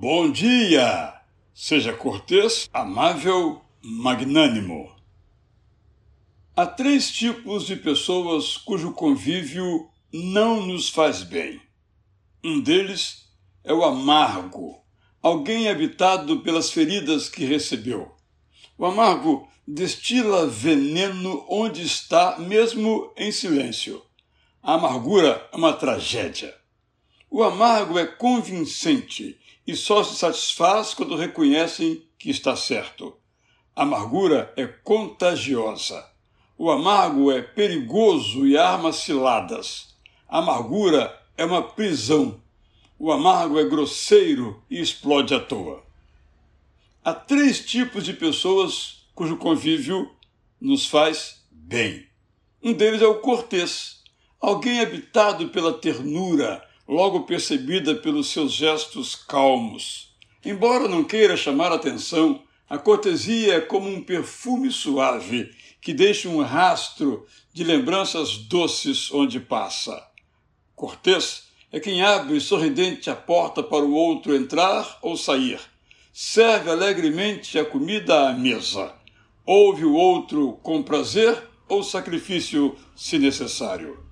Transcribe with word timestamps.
Bom 0.00 0.30
dia! 0.30 1.12
Seja 1.52 1.92
cortês, 1.92 2.70
amável, 2.72 3.60
magnânimo. 3.82 4.90
Há 6.56 6.64
três 6.64 7.12
tipos 7.12 7.66
de 7.66 7.76
pessoas 7.76 8.56
cujo 8.56 8.94
convívio 8.94 9.90
não 10.10 10.64
nos 10.64 10.88
faz 10.88 11.22
bem. 11.22 11.60
Um 12.42 12.62
deles 12.62 13.28
é 13.62 13.74
o 13.74 13.84
amargo, 13.84 14.82
alguém 15.20 15.68
habitado 15.68 16.40
pelas 16.40 16.70
feridas 16.70 17.28
que 17.28 17.44
recebeu. 17.44 18.10
O 18.78 18.86
amargo 18.86 19.46
destila 19.68 20.46
veneno 20.46 21.44
onde 21.46 21.82
está, 21.82 22.38
mesmo 22.38 23.12
em 23.18 23.30
silêncio. 23.30 24.02
A 24.62 24.76
amargura 24.76 25.46
é 25.52 25.56
uma 25.58 25.74
tragédia. 25.74 26.58
O 27.30 27.44
amargo 27.44 27.96
é 27.96 28.06
convincente 28.06 29.38
e 29.64 29.76
só 29.76 30.02
se 30.02 30.16
satisfaz 30.16 30.92
quando 30.94 31.14
reconhecem 31.14 32.02
que 32.18 32.28
está 32.28 32.56
certo. 32.56 33.16
A 33.76 33.82
amargura 33.82 34.52
é 34.56 34.66
contagiosa. 34.66 36.04
O 36.58 36.72
amargo 36.72 37.30
é 37.30 37.40
perigoso 37.40 38.44
e 38.46 38.58
arma 38.58 38.92
ciladas. 38.92 39.94
A 40.28 40.38
amargura 40.38 41.16
é 41.36 41.44
uma 41.44 41.62
prisão. 41.62 42.42
O 42.98 43.12
amargo 43.12 43.60
é 43.60 43.64
grosseiro 43.64 44.60
e 44.68 44.80
explode 44.80 45.32
à 45.32 45.38
toa. 45.38 45.84
Há 47.04 47.14
três 47.14 47.64
tipos 47.64 48.04
de 48.04 48.12
pessoas 48.12 49.06
cujo 49.14 49.36
convívio 49.36 50.10
nos 50.60 50.84
faz 50.86 51.44
bem. 51.50 52.06
Um 52.60 52.72
deles 52.72 53.00
é 53.00 53.06
o 53.06 53.20
cortês, 53.20 54.02
alguém 54.40 54.80
habitado 54.80 55.48
pela 55.48 55.72
ternura, 55.72 56.68
logo 56.90 57.20
percebida 57.20 57.94
pelos 57.94 58.32
seus 58.32 58.52
gestos 58.52 59.14
calmos. 59.14 60.12
Embora 60.44 60.88
não 60.88 61.04
queira 61.04 61.36
chamar 61.36 61.70
atenção, 61.70 62.42
a 62.68 62.76
cortesia 62.76 63.54
é 63.54 63.60
como 63.60 63.88
um 63.88 64.02
perfume 64.02 64.72
suave 64.72 65.54
que 65.80 65.94
deixa 65.94 66.28
um 66.28 66.42
rastro 66.42 67.24
de 67.54 67.62
lembranças 67.62 68.38
doces 68.38 69.08
onde 69.12 69.38
passa. 69.38 70.04
Cortês 70.74 71.44
é 71.70 71.78
quem 71.78 72.02
abre 72.02 72.40
sorridente 72.40 73.08
a 73.08 73.14
porta 73.14 73.62
para 73.62 73.84
o 73.84 73.94
outro 73.94 74.34
entrar 74.34 74.98
ou 75.00 75.16
sair. 75.16 75.60
Serve 76.12 76.72
alegremente 76.72 77.56
a 77.56 77.64
comida 77.64 78.30
à 78.30 78.32
mesa. 78.32 78.92
Ouve 79.46 79.84
o 79.84 79.94
outro 79.94 80.58
com 80.60 80.82
prazer 80.82 81.40
ou 81.68 81.84
sacrifício, 81.84 82.76
se 82.96 83.16
necessário. 83.16 84.04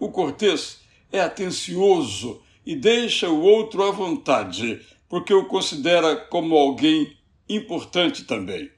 O 0.00 0.10
cortês 0.10 0.85
é 1.10 1.20
atencioso 1.20 2.42
e 2.64 2.74
deixa 2.74 3.28
o 3.28 3.42
outro 3.42 3.82
à 3.82 3.90
vontade, 3.90 4.80
porque 5.08 5.32
o 5.32 5.46
considera 5.46 6.16
como 6.16 6.56
alguém 6.56 7.16
importante 7.48 8.24
também. 8.24 8.70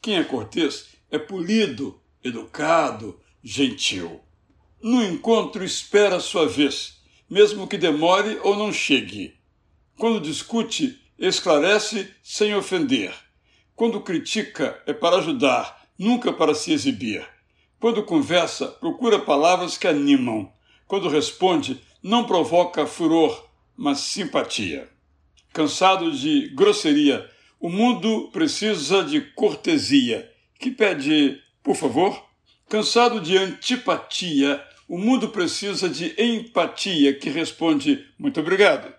Quem 0.00 0.16
é 0.16 0.24
cortês 0.24 0.88
é 1.10 1.18
polido, 1.18 2.00
educado, 2.22 3.18
gentil. 3.42 4.20
No 4.82 5.02
encontro 5.04 5.64
espera 5.64 6.20
sua 6.20 6.46
vez, 6.46 7.00
mesmo 7.28 7.66
que 7.66 7.78
demore 7.78 8.38
ou 8.42 8.56
não 8.56 8.72
chegue. 8.72 9.34
Quando 9.96 10.20
discute, 10.20 11.00
esclarece 11.18 12.08
sem 12.22 12.54
ofender. 12.54 13.12
Quando 13.74 14.00
critica, 14.00 14.80
é 14.86 14.92
para 14.92 15.16
ajudar, 15.16 15.88
nunca 15.98 16.32
para 16.32 16.54
se 16.54 16.72
exibir. 16.72 17.26
Quando 17.80 18.04
conversa, 18.04 18.66
procura 18.66 19.18
palavras 19.18 19.76
que 19.78 19.86
animam. 19.86 20.52
Quando 20.88 21.10
responde, 21.10 21.78
não 22.02 22.24
provoca 22.24 22.86
furor, 22.86 23.46
mas 23.76 23.98
simpatia. 24.00 24.88
Cansado 25.52 26.10
de 26.10 26.48
grosseria, 26.54 27.28
o 27.60 27.68
mundo 27.68 28.30
precisa 28.32 29.04
de 29.04 29.20
cortesia, 29.20 30.32
que 30.58 30.70
pede, 30.70 31.38
por 31.62 31.76
favor. 31.76 32.24
Cansado 32.70 33.20
de 33.20 33.36
antipatia, 33.36 34.64
o 34.88 34.96
mundo 34.96 35.28
precisa 35.28 35.90
de 35.90 36.14
empatia, 36.18 37.12
que 37.12 37.28
responde, 37.28 38.06
muito 38.18 38.40
obrigado. 38.40 38.90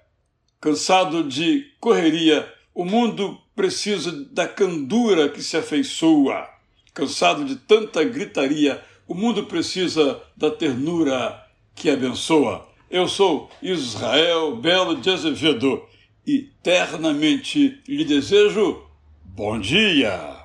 Cansado 0.62 1.24
de 1.24 1.72
correria, 1.80 2.48
o 2.72 2.86
mundo 2.86 3.42
precisa 3.56 4.12
da 4.32 4.48
candura 4.48 5.28
que 5.28 5.42
se 5.42 5.58
afeiçoa. 5.58 6.48
Cansado 6.94 7.44
de 7.46 7.56
tanta 7.56 8.04
gritaria, 8.04 8.84
o 9.08 9.16
mundo 9.16 9.46
precisa 9.46 10.22
da 10.38 10.52
ternura 10.52 11.49
que 11.76 11.90
abençoa. 11.90 12.68
Eu 12.90 13.08
sou 13.08 13.50
Israel 13.62 14.56
Belo 14.56 14.96
de 14.96 15.10
Azevedo 15.10 15.84
e 16.26 16.50
eternamente 16.60 17.82
lhe 17.88 18.04
desejo 18.04 18.84
bom 19.24 19.60
dia. 19.60 20.39